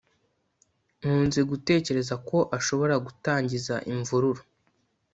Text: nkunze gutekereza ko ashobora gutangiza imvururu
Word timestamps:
nkunze 0.99 1.39
gutekereza 1.51 2.15
ko 2.27 2.37
ashobora 2.57 2.95
gutangiza 3.05 3.75
imvururu 3.91 4.41